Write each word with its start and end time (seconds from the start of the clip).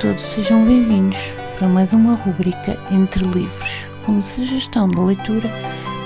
todos, 0.00 0.22
sejam 0.22 0.64
bem-vindos 0.64 1.18
para 1.58 1.68
mais 1.68 1.92
uma 1.92 2.14
rúbrica 2.14 2.76
Entre 2.90 3.22
Livros. 3.22 3.86
Como 4.04 4.22
sugestão 4.22 4.88
de 4.88 4.98
leitura, 4.98 5.48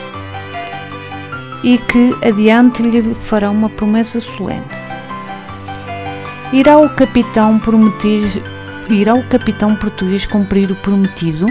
e 1.62 1.78
que 1.78 2.16
adiante 2.26 2.82
lhe 2.84 3.14
fará 3.16 3.52
uma 3.52 3.70
promessa 3.70 4.22
solene. 4.22 4.64
Irá 6.54 6.78
o 6.78 6.90
capitão 6.90 7.60
prometer 7.60 8.42
Irá 8.90 9.16
o 9.16 9.24
capitão 9.24 9.76
português 9.76 10.26
cumprir 10.26 10.72
o 10.72 10.76
prometido? 10.76 11.48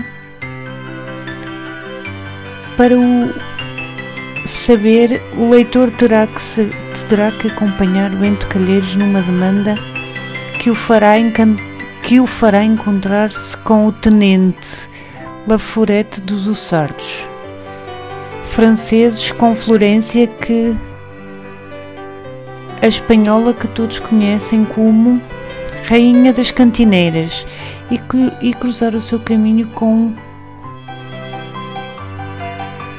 Para 2.77 2.95
o 2.97 3.33
saber, 4.47 5.23
o 5.37 5.49
leitor 5.49 5.91
terá 5.91 6.27
que, 6.27 6.71
terá 7.09 7.31
que 7.31 7.49
acompanhar 7.49 8.11
Bento 8.11 8.47
Calheiros 8.47 8.97
numa 8.97 9.21
demanda 9.23 9.75
que 10.59 10.71
o 10.71 10.75
fará, 10.75 11.15
que 12.03 12.21
o 12.21 12.27
fará 12.27 12.63
encontrar-se 12.63 13.57
com 13.59 13.87
o 13.87 13.93
tenente 13.93 14.89
Laforete 15.47 16.21
dos 16.21 16.47
Ussardos, 16.47 17.27
franceses 18.51 19.33
com 19.33 19.57
Florência 19.57 20.27
que 20.27 20.77
a 22.81 22.87
espanhola 22.87 23.53
que 23.55 23.67
todos 23.69 23.99
conhecem 23.99 24.65
como 24.65 25.21
rainha 25.93 26.33
das 26.33 26.51
cantineiras, 26.51 27.47
e, 27.91 28.01
e 28.41 28.55
cruzar 28.55 28.95
o 28.95 29.03
seu 29.03 29.21
caminho 29.21 29.67
com 29.75 30.11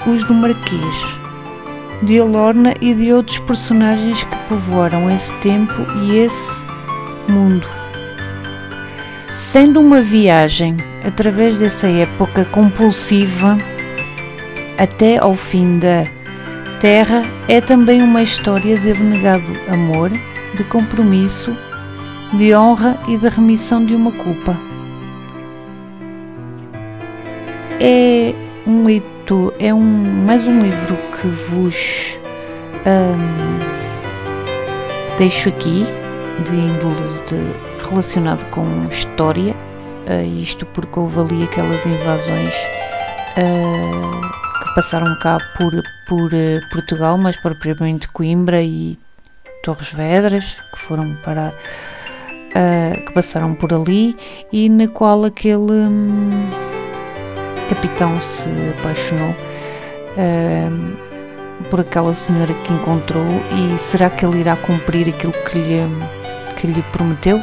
os 0.06 0.24
do 0.26 0.34
Marquês, 0.36 1.18
de 2.04 2.20
Alorna 2.20 2.72
e 2.80 2.94
de 2.94 3.12
outros 3.12 3.40
personagens 3.40 4.24
que 4.24 4.36
povoaram 4.48 5.10
esse 5.10 5.34
tempo 5.40 5.74
e 6.04 6.18
esse 6.18 6.66
mundo. 7.28 7.68
Sendo 9.34 9.80
uma 9.80 10.04
viagem 10.04 10.78
através 11.04 11.58
dessa 11.58 11.88
época 11.88 12.46
compulsiva 12.46 13.58
até 14.78 15.18
ao 15.18 15.36
fim 15.36 15.80
da 15.80 16.06
Terra, 16.80 17.24
é 17.48 17.60
também 17.60 18.04
uma 18.04 18.22
história 18.22 18.78
de 18.78 18.92
abnegado 18.92 19.52
amor, 19.68 20.12
de 20.56 20.64
compromisso 20.66 21.58
de 22.34 22.56
honra 22.56 22.98
e 23.08 23.16
de 23.16 23.30
remissão 23.30 23.86
de 23.86 23.96
uma 23.96 24.12
culpa. 24.12 24.58
É 27.80 28.34
um 28.66 28.84
livro, 28.84 29.54
é 29.60 29.74
um, 29.74 30.26
mais 30.26 30.46
um 30.46 30.64
livro 30.64 30.98
que 31.22 31.28
vos 31.28 32.18
um, 32.86 33.60
deixo 35.18 35.50
aqui, 35.50 35.86
de 36.44 36.56
índole 36.56 37.22
de, 37.28 37.88
relacionado 37.88 38.44
com 38.50 38.66
história, 38.90 39.54
uh, 40.08 40.42
isto 40.42 40.66
porque 40.68 41.00
houve 41.00 41.20
ali 41.20 41.44
aquelas 41.44 41.86
invasões 41.86 42.56
uh, 43.38 44.64
que 44.64 44.76
passaram 44.76 45.20
cá 45.20 45.38
por, 45.58 45.72
por 46.08 46.34
uh, 46.34 46.70
Portugal, 46.72 47.18
mais 47.18 47.38
propriamente 47.38 48.08
Coimbra 48.08 48.64
e 48.64 48.98
Torres 49.64 49.90
Vedras, 49.94 50.46
que 50.74 50.80
foram 50.80 51.16
parar 51.24 51.54
uh, 52.54 53.06
que 53.06 53.12
passaram 53.12 53.54
por 53.54 53.74
ali 53.74 54.16
e 54.52 54.70
na 54.70 54.88
qual 54.88 55.26
aquele 55.26 55.72
um, 55.72 56.50
capitão 57.70 58.20
se 58.22 58.44
apaixonou 58.80 59.30
uh, 60.18 61.14
por 61.70 61.82
aquela 61.82 62.14
senhora 62.14 62.54
que 62.54 62.74
encontrou 62.74 63.26
e 63.52 63.78
será 63.80 64.10
que 64.10 64.26
ele 64.26 64.40
irá 64.40 64.56
cumprir 64.56 65.10
aquilo 65.10 65.34
que 65.34 65.58
lhe, 65.58 65.82
que 66.60 66.68
lhe 66.68 66.82
prometeu? 66.92 67.42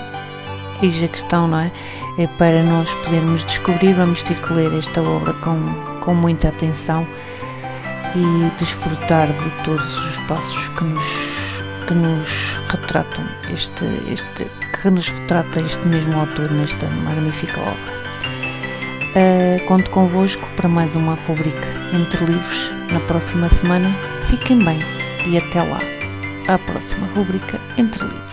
Eis 0.82 1.02
a 1.02 1.08
questão, 1.08 1.46
não 1.46 1.60
é? 1.60 1.70
É 2.18 2.26
para 2.26 2.62
nós 2.62 2.92
podermos 3.04 3.44
descobrir, 3.44 3.94
vamos 3.94 4.22
ter 4.22 4.34
que 4.40 4.52
ler 4.52 4.72
esta 4.78 5.02
obra 5.02 5.32
com, 5.34 5.56
com 6.00 6.14
muita 6.14 6.48
atenção 6.48 7.06
e 8.14 8.58
desfrutar 8.58 9.26
de 9.28 9.50
todos 9.64 9.98
os 9.98 10.16
passos 10.26 10.68
que 10.68 10.84
nos, 10.84 11.04
que 11.86 11.94
nos 11.94 12.28
retratam 12.68 13.24
este, 13.52 13.84
este 14.10 14.46
que 14.80 14.90
nos 14.90 15.08
retrata 15.08 15.60
este 15.60 15.86
mesmo 15.86 16.18
autor 16.18 16.50
nesta 16.52 16.88
magnífica 16.88 17.60
obra. 17.60 18.00
Uh, 19.10 19.64
conto 19.66 19.90
convosco 19.90 20.46
para 20.56 20.68
mais 20.68 20.94
uma 20.96 21.14
rubrica 21.26 21.66
Entre 21.92 22.24
Livros 22.24 22.70
na 22.92 23.00
próxima 23.00 23.48
semana. 23.50 23.90
Fiquem 24.28 24.58
bem 24.58 24.78
e 25.26 25.36
até 25.36 25.62
lá. 25.62 25.80
A 26.48 26.58
próxima 26.58 27.06
rubrica 27.08 27.60
Entre 27.76 28.04
Livros. 28.04 28.29